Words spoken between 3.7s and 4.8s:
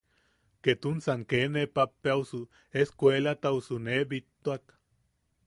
nee bittuak.